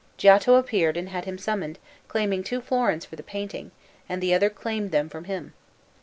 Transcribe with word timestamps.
Giotto 0.17 0.55
appeared 0.55 0.97
and 0.97 1.09
had 1.09 1.25
him 1.25 1.37
summoned, 1.37 1.77
claiming 2.07 2.43
two 2.43 2.59
florins 2.59 3.05
for 3.05 3.15
the 3.15 3.21
painting, 3.21 3.69
and 4.09 4.19
the 4.19 4.33
other 4.33 4.49
claimed 4.49 4.89
them 4.89 5.09
from 5.09 5.25
him. 5.25 5.53